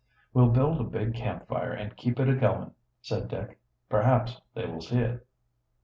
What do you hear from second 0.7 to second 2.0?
a big camp fire and